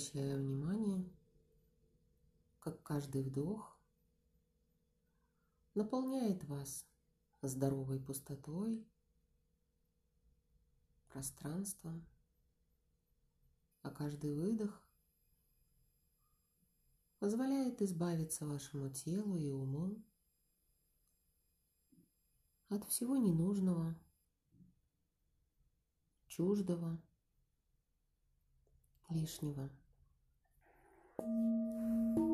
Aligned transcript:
Обращая 0.00 0.38
внимание, 0.38 1.04
как 2.58 2.82
каждый 2.82 3.22
вдох 3.22 3.78
наполняет 5.74 6.42
вас 6.44 6.86
здоровой 7.42 8.00
пустотой, 8.00 8.88
пространством, 11.08 12.06
а 13.82 13.90
каждый 13.90 14.34
выдох 14.34 14.82
позволяет 17.18 17.82
избавиться 17.82 18.46
вашему 18.46 18.88
телу 18.88 19.36
и 19.36 19.50
уму 19.50 20.02
от 22.70 22.84
всего 22.86 23.18
ненужного, 23.18 23.94
чуждого, 26.26 26.98
лишнего. 29.10 29.68
Thank 31.22 32.18
you. 32.18 32.29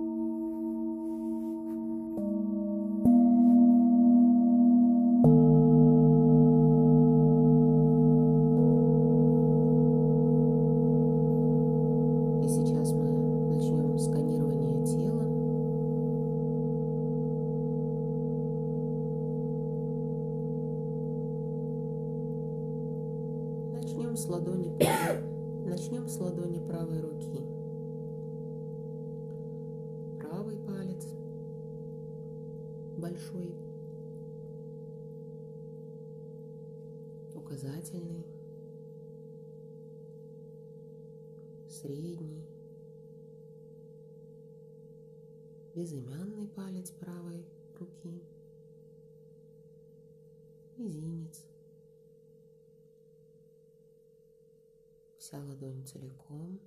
Средний, 41.87 42.45
безымянный 45.73 46.49
палец 46.49 46.91
правой 46.91 47.47
руки, 47.79 48.25
мизинец, 50.77 51.47
вся 55.17 55.39
ладонь 55.39 55.87
целиком. 55.87 56.59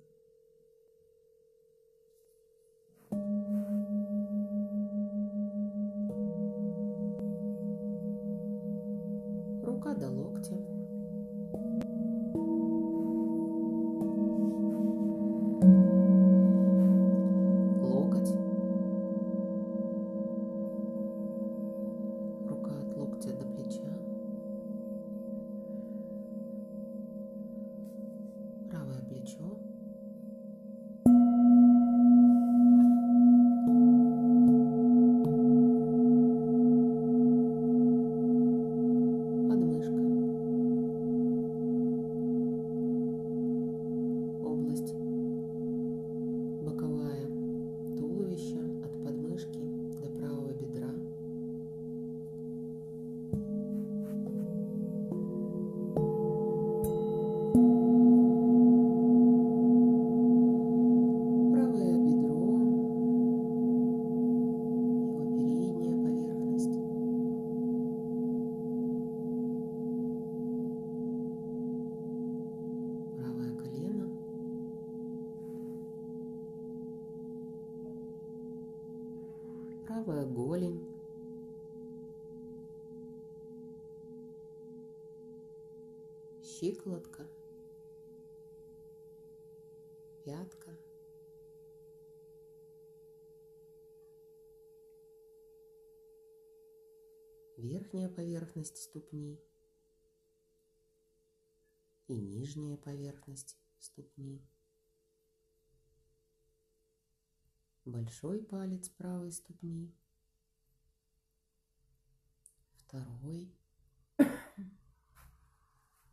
Поверхность 98.20 98.76
ступни 98.76 99.40
и 102.06 102.20
нижняя 102.20 102.76
поверхность 102.76 103.56
ступни. 103.78 104.46
Большой 107.86 108.42
палец 108.42 108.90
правой 108.90 109.32
ступни, 109.32 109.96
второй, 112.74 113.56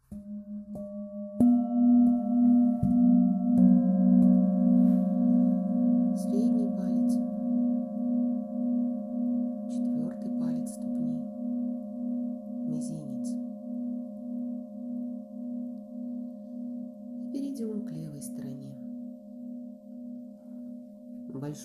средний 0.10 0.97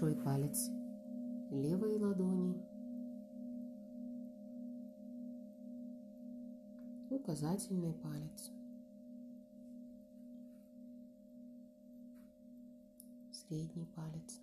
Большой 0.03 0.21
палец 0.25 0.69
левой 1.53 1.97
ладони, 1.97 2.61
указательный 7.09 7.93
палец, 7.93 8.51
средний 13.31 13.87
палец, 13.95 14.41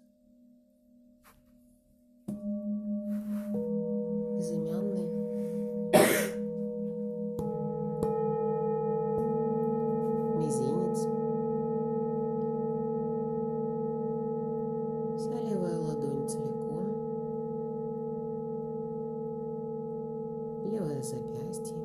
левое 20.99 21.03
запястье, 21.03 21.75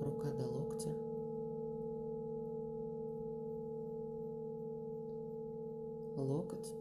рука 0.00 0.30
до 0.32 0.46
локтя, 0.48 0.90
локоть, 6.16 6.74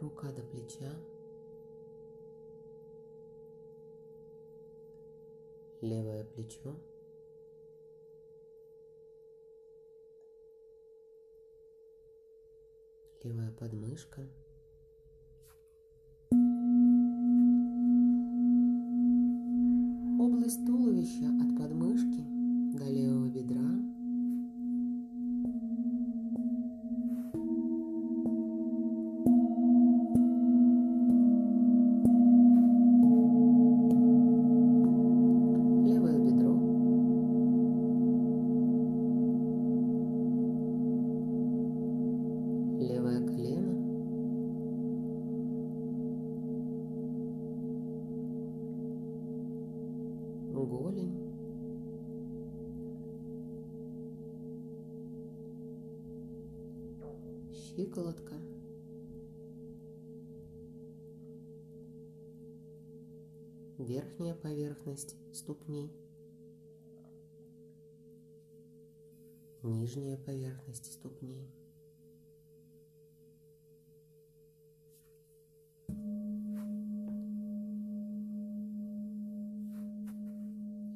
рука 0.00 0.32
до 0.32 0.42
плеча, 0.42 0.92
левое 5.80 6.24
плечо, 6.24 6.74
подмышка, 13.60 14.22
верхняя 64.20 64.34
поверхность 64.34 65.16
ступни, 65.34 65.90
нижняя 69.62 70.18
поверхность 70.18 70.92
ступни. 70.92 71.48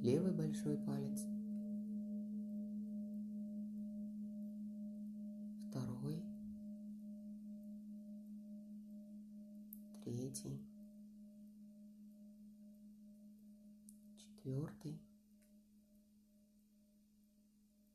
Левый 0.02 0.32
большой 0.32 0.76
палец. 0.76 1.23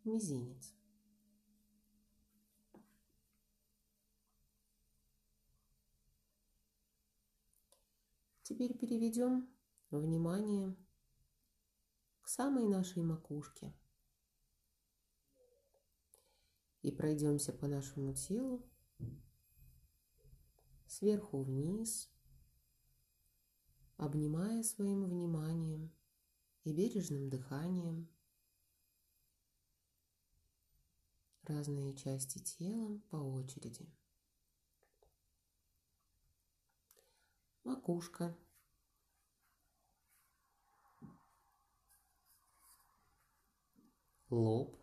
Мизинец. 0.09 0.73
Теперь 8.41 8.75
переведем 8.75 9.47
внимание 9.91 10.75
к 12.21 12.27
самой 12.27 12.67
нашей 12.67 13.03
макушке 13.03 13.71
и 16.81 16.91
пройдемся 16.91 17.53
по 17.53 17.67
нашему 17.67 18.15
телу 18.15 18.67
сверху 20.87 21.43
вниз, 21.43 22.11
обнимая 23.97 24.63
своим 24.63 25.05
вниманием 25.05 25.93
и 26.63 26.73
бережным 26.73 27.29
дыханием 27.29 28.09
разные 31.49 31.95
части 31.95 32.37
тела 32.37 32.99
по 33.09 33.15
очереди. 33.15 33.91
Макушка. 37.63 38.37
Лоб. 44.29 44.79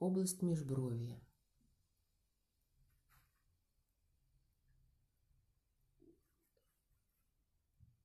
Область 0.00 0.42
межбровья. 0.42 1.20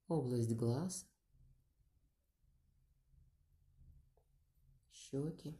Область 0.07 0.55
глаз. 0.55 1.07
Щеки. 5.11 5.53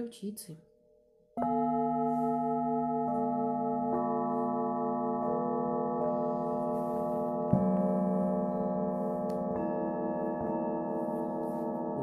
Ключицы. 0.00 0.56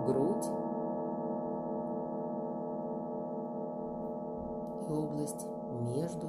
Грудь. 0.05 0.45
И 4.87 4.93
область 4.93 5.47
между 5.81 6.27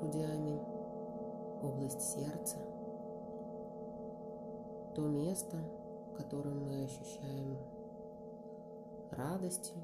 грудями, 0.00 0.58
область 1.62 2.00
сердца, 2.00 2.56
то 4.94 5.02
место, 5.02 5.58
в 6.08 6.16
котором 6.16 6.64
мы 6.64 6.84
ощущаем 6.84 7.58
радости, 9.16 9.74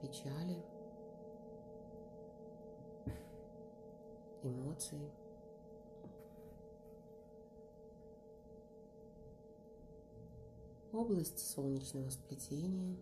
печали, 0.00 0.62
эмоции. 4.42 5.10
Область 10.92 11.38
солнечного 11.50 12.08
сплетения. 12.10 12.96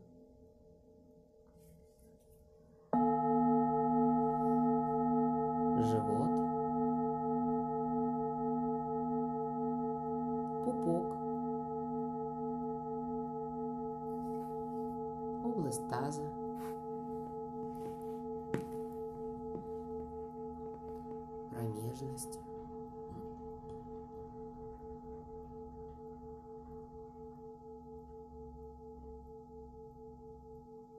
Промежность. 21.73 22.39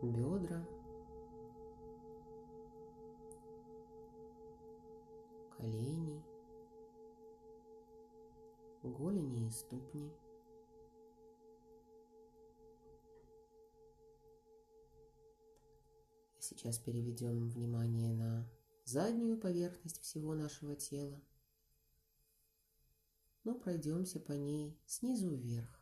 бедра, 0.01 0.61
колени, 5.57 6.21
голени 8.83 9.47
и 9.47 9.49
ступни. 9.49 10.11
Сейчас 16.39 16.79
переведем 16.79 17.47
внимание 17.47 18.11
на 18.11 18.45
заднюю 18.83 19.39
поверхность 19.39 20.01
всего 20.01 20.35
нашего 20.35 20.75
тела. 20.75 21.21
Но 23.43 23.55
пройдемся 23.55 24.19
по 24.19 24.31
ней 24.31 24.79
снизу 24.85 25.35
вверх. 25.35 25.79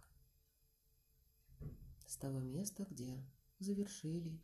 С 2.07 2.17
того 2.17 2.39
места, 2.39 2.85
где 2.89 3.23
завершили 3.59 4.41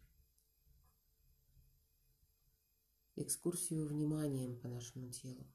экскурсию 3.15 3.87
вниманием 3.87 4.59
по 4.59 4.67
нашему 4.67 5.09
телу. 5.09 5.51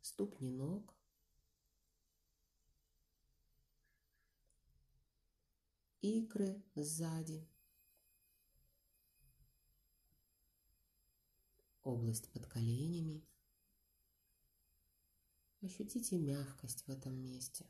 Ступни 0.00 0.50
ног, 0.50 0.94
икры 6.00 6.62
сзади, 6.74 7.48
область 11.84 12.30
под 12.32 12.46
коленями. 12.46 13.22
Ощутите 15.60 16.18
мягкость 16.18 16.86
в 16.86 16.90
этом 16.90 17.14
месте. 17.14 17.66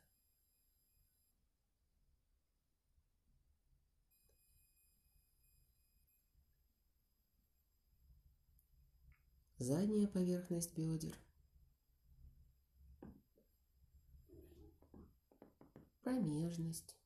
Задняя 9.58 10.08
поверхность 10.08 10.76
бедер. 10.76 11.16
Промежность. 16.02 16.96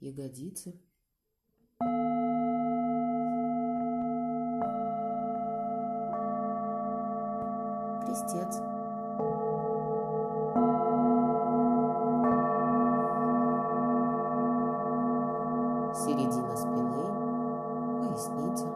Ягодицы. 0.00 0.80
Крестец. 8.14 8.62
Середина 15.96 16.56
спины, 16.56 17.04
поясница. 17.98 18.66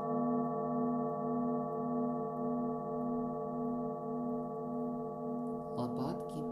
Лопатки. 5.76 6.42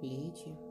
Плечи. 0.00 0.69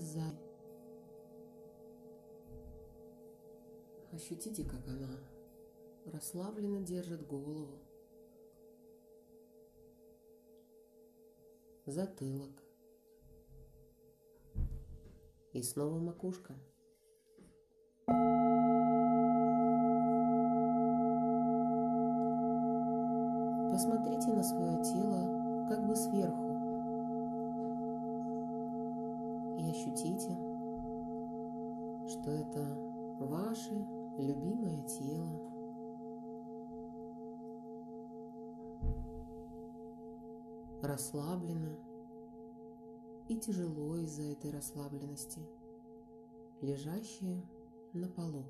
Сзади. 0.00 0.48
Ощутите, 4.12 4.64
как 4.64 4.86
она 4.88 5.08
расслабленно 6.06 6.80
держит 6.80 7.26
голову. 7.26 7.78
Затылок. 11.86 12.62
И 15.52 15.62
снова 15.62 15.98
макушка. 15.98 16.54
Посмотрите 23.72 24.32
на 24.32 24.42
свое 24.42 24.82
тело 24.82 25.68
как 25.68 25.86
бы 25.86 25.94
сверху. 25.94 26.47
Ощутите, 29.88 30.36
что 32.08 32.30
это 32.30 32.60
ваше 33.20 33.74
любимое 34.18 34.82
тело. 34.86 35.48
Расслаблено 40.82 41.76
и 43.28 43.36
тяжело 43.36 43.96
из-за 43.96 44.22
этой 44.22 44.50
расслабленности, 44.52 45.40
лежащее 46.60 47.42
на 47.92 48.08
полу. 48.08 48.44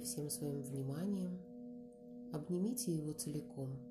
Всем 0.00 0.30
своим 0.30 0.62
вниманием 0.62 1.38
обнимите 2.32 2.92
его 2.92 3.12
целиком. 3.12 3.89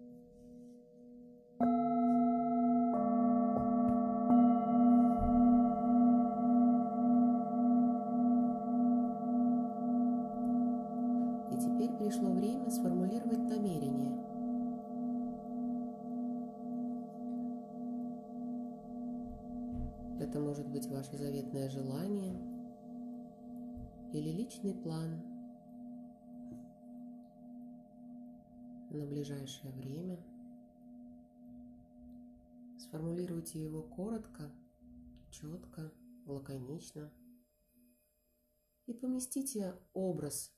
И 38.89 38.93
поместите 38.93 39.79
образ 39.93 40.51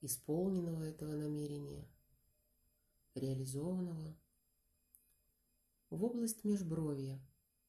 исполненного 0.00 0.82
этого 0.84 1.14
намерения, 1.14 1.86
реализованного 3.14 4.16
в 5.90 6.02
область 6.02 6.42
межбровья, 6.42 7.20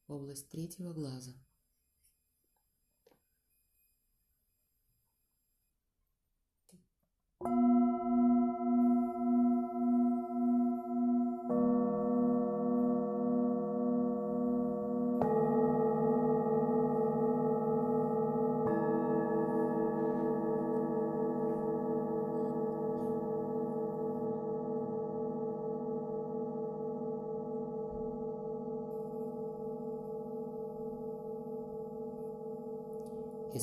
в 0.08 0.14
область 0.14 0.50
третьего 0.50 0.94
глаза– 0.94 1.34
И 7.44 7.93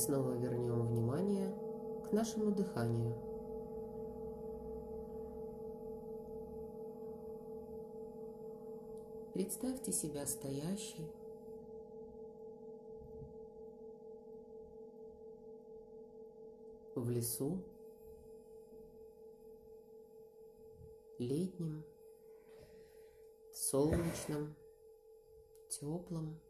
снова 0.01 0.33
вернем 0.33 0.87
внимание 0.87 1.55
к 2.09 2.13
нашему 2.13 2.53
дыханию. 2.53 3.15
Представьте 9.35 9.93
себя 9.93 10.27
стоящей 10.27 11.07
в 16.95 17.11
лесу, 17.11 17.59
летнем, 21.19 21.85
солнечном, 23.53 24.57
теплом. 25.69 26.41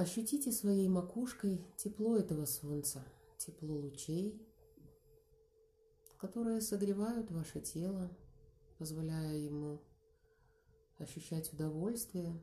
Ощутите 0.00 0.50
своей 0.50 0.88
макушкой 0.88 1.62
тепло 1.76 2.16
этого 2.16 2.46
солнца, 2.46 3.04
тепло 3.36 3.76
лучей, 3.76 4.40
которые 6.16 6.62
согревают 6.62 7.30
ваше 7.30 7.60
тело, 7.60 8.10
позволяя 8.78 9.36
ему 9.36 9.82
ощущать 10.96 11.52
удовольствие. 11.52 12.42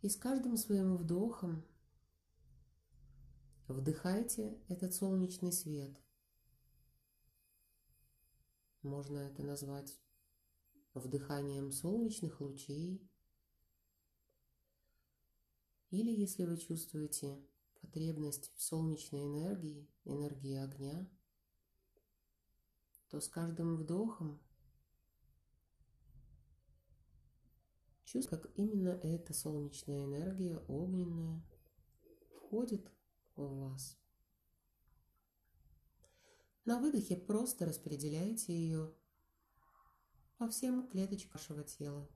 И 0.00 0.08
с 0.08 0.14
каждым 0.14 0.56
своим 0.56 0.96
вдохом 0.96 1.64
вдыхайте 3.66 4.56
этот 4.68 4.94
солнечный 4.94 5.50
свет. 5.50 5.90
Можно 8.82 9.18
это 9.18 9.42
назвать 9.42 9.98
вдыханием 10.94 11.70
солнечных 11.70 12.40
лучей. 12.40 13.06
Или 15.90 16.10
если 16.10 16.44
вы 16.44 16.56
чувствуете 16.56 17.40
потребность 17.80 18.52
в 18.56 18.62
солнечной 18.62 19.26
энергии, 19.26 19.88
энергии 20.04 20.56
огня, 20.56 21.08
то 23.08 23.20
с 23.20 23.28
каждым 23.28 23.76
вдохом 23.76 24.40
чувствуйте, 28.04 28.28
как 28.28 28.58
именно 28.58 28.88
эта 29.02 29.34
солнечная 29.34 30.04
энергия, 30.04 30.58
огненная, 30.68 31.44
входит 32.36 32.90
в 33.34 33.42
вас. 33.58 33.98
На 36.64 36.78
выдохе 36.78 37.16
просто 37.16 37.66
распределяйте 37.66 38.54
ее 38.54 38.94
по 40.38 40.48
всем 40.48 40.86
клеточкам 40.88 41.32
вашего 41.34 41.62
тела. 41.62 42.08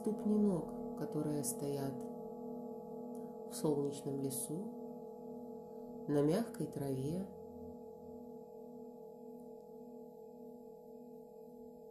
Ступни 0.00 0.38
ног, 0.38 0.98
которые 0.98 1.44
стоят 1.44 1.94
в 3.50 3.54
солнечном 3.54 4.22
лесу, 4.22 4.64
на 6.08 6.22
мягкой 6.22 6.66
траве. 6.66 7.26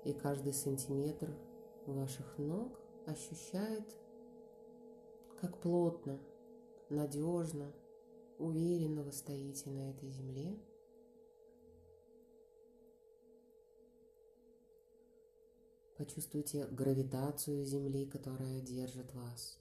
И 0.06 0.13
каждый 0.13 0.54
сантиметр 0.54 1.30
ваших 1.86 2.38
ног 2.39 2.80
ощущает, 3.06 3.86
как 5.39 5.56
плотно, 5.60 6.17
надежно, 6.89 7.72
уверенно 8.39 9.04
вы 9.04 9.12
стоите 9.12 9.69
на 9.69 9.91
этой 9.91 10.10
земле– 10.10 10.58
Почувствуйте 16.00 16.66
гравитацию 16.68 17.66
Земли, 17.66 18.06
которая 18.06 18.62
держит 18.62 19.14
вас, 19.14 19.60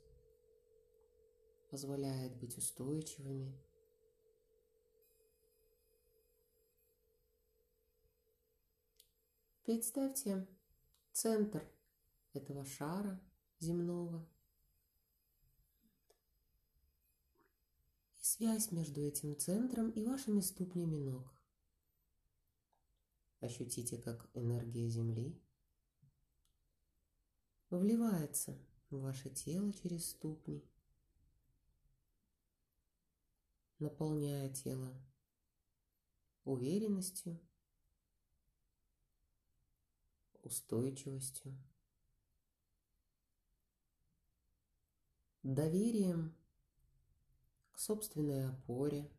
позволяет 1.69 2.37
быть 2.37 2.57
устойчивыми. 2.57 3.61
Представьте 9.65 10.47
центр 11.11 11.69
этого 12.35 12.65
шара 12.65 13.21
земного 13.59 14.25
и 18.17 18.23
связь 18.23 18.71
между 18.71 19.01
этим 19.01 19.37
центром 19.37 19.91
и 19.91 20.05
вашими 20.05 20.39
ступнями 20.39 20.99
ног. 20.99 21.43
Ощутите, 23.41 23.99
как 23.99 24.31
энергия 24.35 24.89
Земли 24.89 25.37
вливается 27.71 28.59
в 28.91 29.01
ваше 29.01 29.31
тело 29.31 29.73
через 29.73 30.11
ступни, 30.11 30.65
наполняя 33.79 34.49
тело 34.49 34.95
уверенностью, 36.45 37.39
устойчивостью, 40.43 41.55
доверием 45.43 46.35
к 47.73 47.79
собственной 47.79 48.49
опоре. 48.49 49.11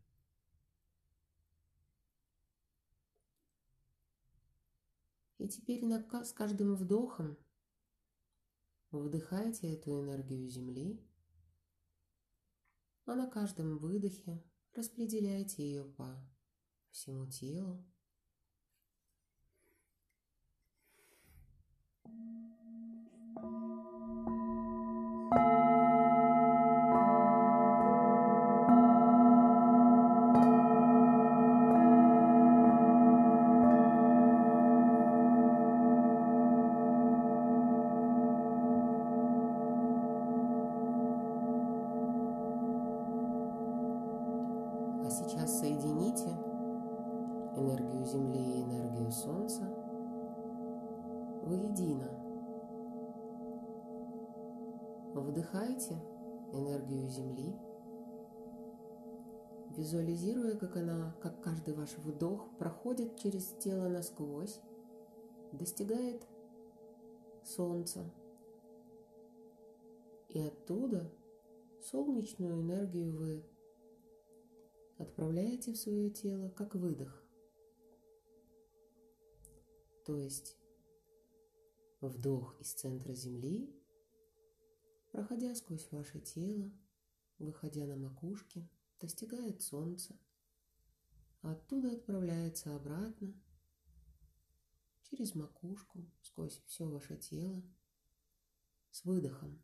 И 5.38 5.48
теперь 5.48 5.84
с 6.24 6.32
каждым 6.32 6.74
вдохом 6.74 7.38
Вдыхайте 8.90 9.72
эту 9.72 10.00
энергию 10.00 10.48
Земли, 10.48 11.00
а 13.06 13.14
на 13.14 13.28
каждом 13.28 13.78
выдохе 13.78 14.44
распределяйте 14.74 15.62
ее 15.62 15.84
по 15.84 16.28
всему 16.90 17.26
телу. 17.26 17.89
Вдыхайте 55.30 55.94
энергию 56.52 57.08
Земли, 57.08 57.54
визуализируя, 59.76 60.56
как 60.56 60.76
она, 60.76 61.16
как 61.22 61.42
каждый 61.42 61.74
ваш 61.74 61.96
вдох 61.98 62.56
проходит 62.58 63.16
через 63.16 63.46
тело 63.60 63.88
насквозь, 63.88 64.60
достигает 65.52 66.26
Солнца. 67.42 68.00
И 70.28 70.40
оттуда 70.40 71.10
солнечную 71.82 72.60
энергию 72.60 73.16
вы 73.16 73.44
отправляете 74.98 75.72
в 75.72 75.76
свое 75.76 76.10
тело 76.10 76.50
как 76.50 76.74
выдох. 76.74 77.24
То 80.04 80.16
есть 80.16 80.59
вдох 82.08 82.60
из 82.60 82.72
центра 82.72 83.12
Земли 83.12 83.80
проходя 85.10 85.54
сквозь 85.54 85.90
ваше 85.90 86.20
тело, 86.20 86.70
выходя 87.38 87.86
на 87.86 87.96
макушке, 87.96 88.68
достигает 89.00 89.62
солнца, 89.62 90.16
а 91.42 91.52
оттуда 91.52 91.92
отправляется 91.92 92.74
обратно 92.76 93.34
через 95.02 95.34
макушку, 95.34 96.08
сквозь 96.22 96.62
все 96.66 96.86
ваше 96.86 97.16
тело, 97.16 97.62
с 98.90 99.04
выдохом. 99.04 99.60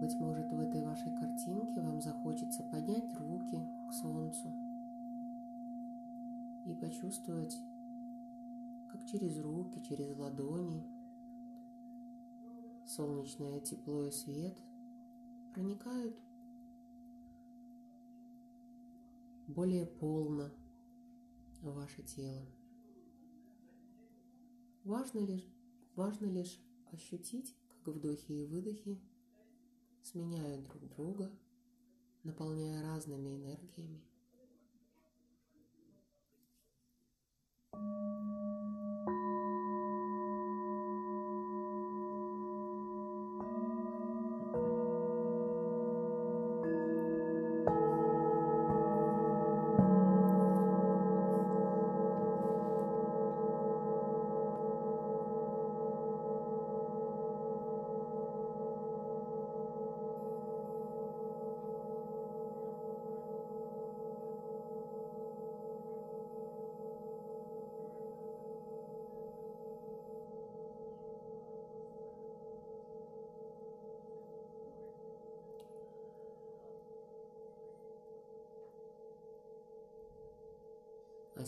Быть 0.00 0.14
может, 0.20 0.52
в 0.52 0.60
этой 0.60 0.84
вашей 0.84 1.12
картинке 1.16 1.80
вам 1.80 2.00
захочется 2.00 2.62
поднять 2.62 3.12
руки 3.18 3.60
к 3.88 3.92
солнцу 3.92 4.48
и 6.66 6.74
почувствовать, 6.74 7.56
как 8.92 9.04
через 9.06 9.40
руки, 9.40 9.82
через 9.82 10.16
ладони 10.16 10.86
солнечное 12.86 13.58
тепло 13.58 14.04
и 14.04 14.12
свет 14.12 14.56
проникают 15.52 16.16
более 19.48 19.86
полно 19.86 20.48
ваше 21.60 22.02
тело. 22.04 22.46
Важно 24.84 25.18
лишь, 25.18 25.46
важно 25.96 26.26
лишь 26.26 26.60
ощутить, 26.92 27.56
как 27.68 27.94
вдохи 27.94 28.30
и 28.30 28.44
выдохи 28.46 29.00
сменяют 30.02 30.66
друг 30.68 30.88
друга, 30.88 31.30
наполняя 32.22 32.82
разными 32.82 33.36
энергиями. 33.36 34.07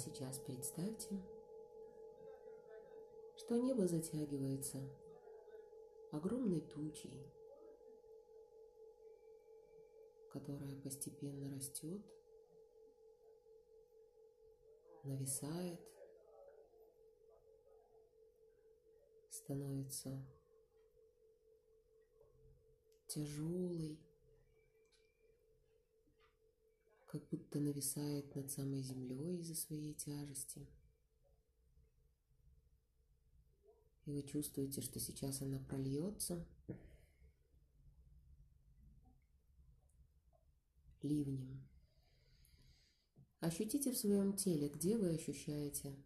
Сейчас 0.00 0.38
представьте, 0.38 1.20
что 3.36 3.58
небо 3.58 3.86
затягивается 3.86 4.78
огромной 6.10 6.62
тучей, 6.62 7.30
которая 10.32 10.74
постепенно 10.80 11.54
растет, 11.54 12.00
нависает, 15.04 15.80
становится 19.28 20.24
тяжелой, 23.06 23.98
как 27.10 27.28
будто 27.28 27.58
нависает 27.58 28.36
над 28.36 28.52
самой 28.52 28.82
землей 28.82 29.40
из-за 29.40 29.56
своей 29.56 29.94
тяжести. 29.94 30.64
И 34.04 34.12
вы 34.12 34.22
чувствуете, 34.22 34.80
что 34.80 35.00
сейчас 35.00 35.42
она 35.42 35.58
прольется 35.58 36.46
ливнем. 41.02 41.68
Ощутите 43.40 43.90
в 43.90 43.98
своем 43.98 44.36
теле, 44.36 44.68
где 44.68 44.96
вы 44.96 45.10
ощущаете 45.10 45.96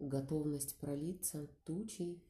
готовность 0.00 0.78
пролиться 0.78 1.46
тучей 1.64 2.27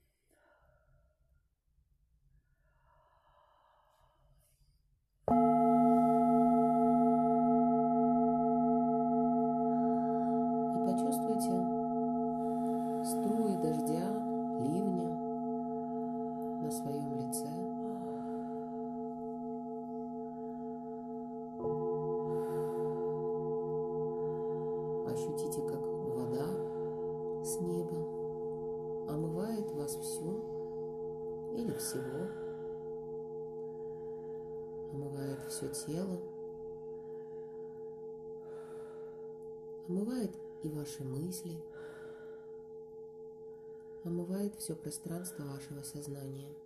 пространство 44.89 45.45
вашего 45.45 45.83
сознания– 45.83 46.49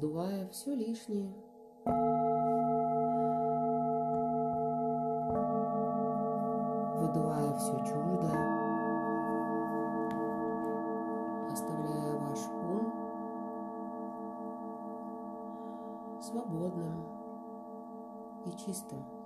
сдувая 0.00 0.48
все 0.48 0.74
лишнее. 0.74 1.34
Выдувая 6.96 7.54
все 7.58 7.76
чуждое. 7.80 8.60
свободным 16.22 17.04
и 18.46 18.52
чистым. 18.52 19.19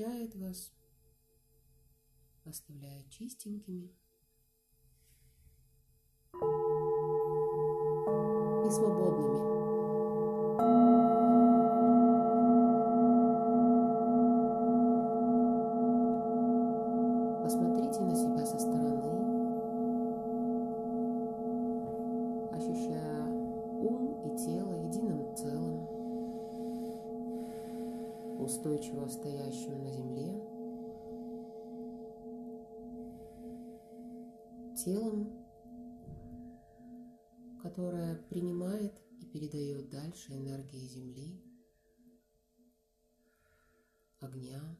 Очищает 0.00 0.34
вас, 0.36 0.72
оставляя 2.44 3.04
чистенькими 3.10 3.92
и 8.64 8.70
свободными. 8.70 9.50
Посмотрите 17.42 18.00
на 18.00 18.14
себя 18.14 18.46
со 18.46 18.58
стороны, 18.58 18.89
устойчиво 28.50 29.06
стоящим 29.06 29.84
на 29.84 29.92
земле. 29.92 30.50
телом, 34.84 35.46
которое 37.62 38.16
принимает 38.30 38.98
и 39.20 39.26
передает 39.26 39.90
дальше 39.90 40.32
энергии 40.32 40.86
Земли, 40.86 41.44
огня, 44.20 44.78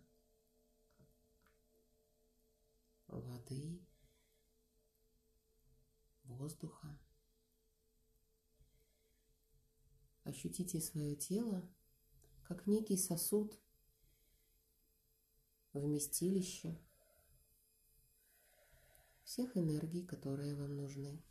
воды, 3.08 3.86
воздуха. 6.24 6.98
Ощутите 10.24 10.80
свое 10.80 11.14
тело 11.14 11.68
как 12.50 12.66
некий 12.66 12.96
сосуд, 12.96 13.56
вместилище 15.72 16.76
всех 19.22 19.56
энергий, 19.56 20.04
которые 20.04 20.56
вам 20.56 20.76
нужны. 20.76 21.22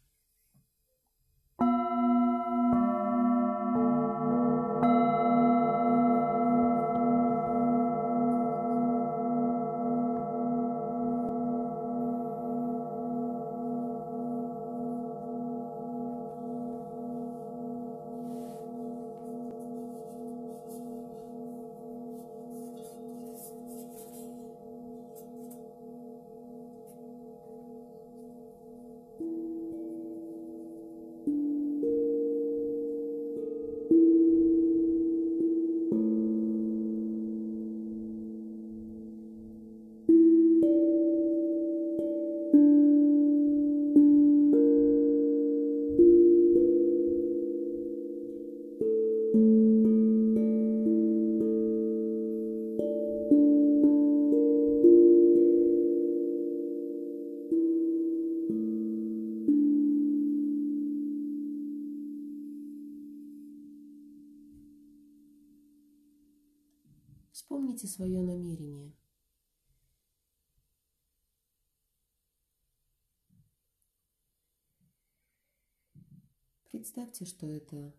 Представьте, 76.72 77.26
что 77.26 77.48
это 77.48 77.96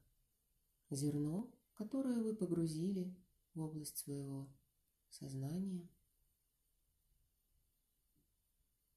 зерно, 0.91 1.53
которое 1.75 2.23
вы 2.23 2.37
погрузили 2.37 3.13
в 3.55 3.61
область 3.61 3.99
своего 3.99 4.49
сознания, 5.09 5.89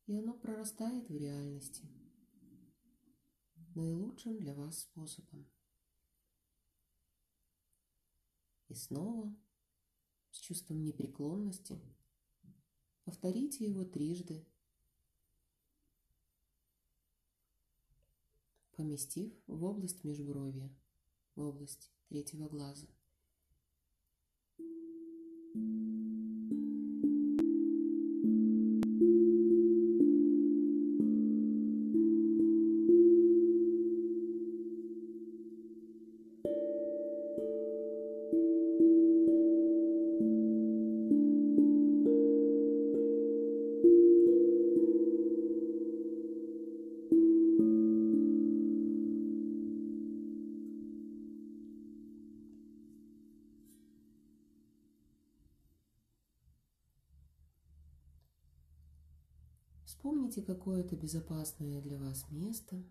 и 0.05 0.15
оно 0.15 0.33
прорастает 0.33 1.09
в 1.09 1.15
реальности 1.15 1.87
наилучшим 3.73 4.37
для 4.37 4.53
вас 4.53 4.81
способом. 4.81 5.49
И 8.67 8.75
снова 8.75 9.35
с 10.29 10.37
чувством 10.37 10.83
непреклонности. 10.83 11.79
Повторите 13.03 13.65
его 13.65 13.85
трижды, 13.85 14.45
поместив 18.75 19.31
в 19.47 19.63
область 19.63 20.03
межбровья, 20.03 20.69
в 21.35 21.41
область 21.41 21.91
третьего 22.09 22.47
глаза. 22.47 22.87
Вспомните 60.03 60.41
какое-то 60.41 60.97
безопасное 60.97 61.81
для 61.81 61.97
вас 61.97 62.29
место, 62.29 62.83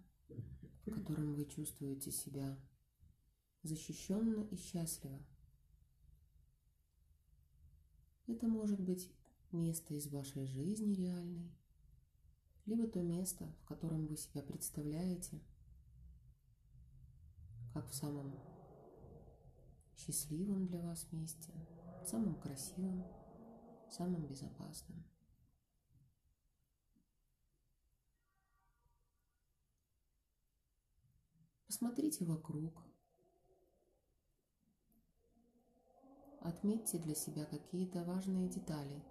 в 0.87 0.91
котором 0.91 1.35
вы 1.35 1.45
чувствуете 1.45 2.11
себя 2.11 2.59
защищенно 3.63 4.45
и 4.51 4.57
счастливо. 4.57 5.21
Это 8.27 8.49
может 8.49 8.81
быть 8.81 9.13
место 9.51 9.93
из 9.93 10.07
вашей 10.07 10.47
жизни 10.47 10.95
реальной, 10.95 11.53
либо 12.65 12.87
то 12.87 13.03
место, 13.03 13.47
в 13.61 13.67
котором 13.67 14.07
вы 14.07 14.17
себя 14.17 14.41
представляете, 14.41 15.39
как 17.75 17.91
в 17.91 17.95
самом 17.95 18.41
счастливом 19.99 20.67
для 20.67 20.81
вас 20.81 21.13
месте, 21.13 21.53
самом 22.07 22.41
красивом, 22.41 23.05
самом 23.91 24.27
безопасном. 24.27 25.12
Посмотрите 31.73 32.27
вокруг. 32.27 32.85
Отметьте 36.43 36.99
для 36.99 37.15
себя 37.15 37.47
какие-то 37.47 38.05
важные 38.05 38.47
детали. 38.47 39.03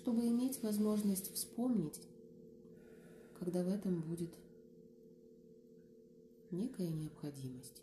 Чтобы 0.00 0.26
иметь 0.28 0.62
возможность 0.62 1.30
вспомнить, 1.34 2.00
когда 3.38 3.62
в 3.62 3.68
этом 3.68 4.00
будет 4.00 4.30
некая 6.50 6.88
необходимость. 6.88 7.82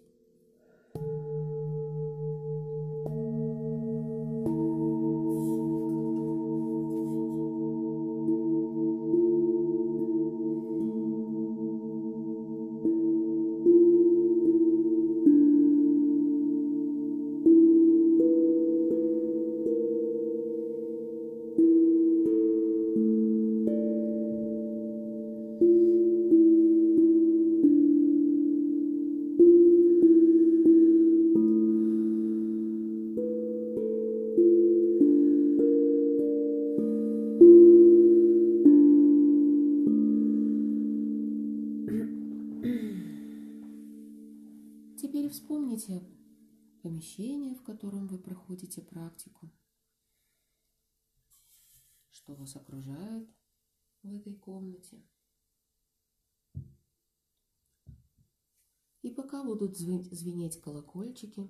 Будут 59.57 59.77
звенеть 59.77 60.61
колокольчики, 60.61 61.47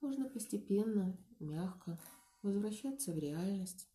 можно 0.00 0.28
постепенно, 0.28 1.18
мягко 1.40 1.98
возвращаться 2.42 3.12
в 3.12 3.18
реальность. 3.18 3.88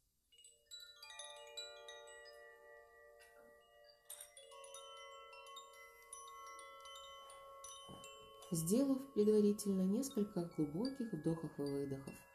Сделав 8.52 9.14
предварительно 9.14 9.82
несколько 9.82 10.46
глубоких 10.56 11.12
вдохов 11.14 11.52
и 11.60 11.64
выдохов– 11.64 12.14